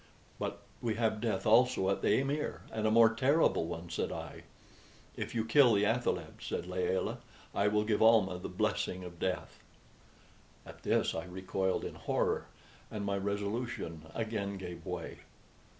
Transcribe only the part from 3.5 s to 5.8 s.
one," said I. "If you kill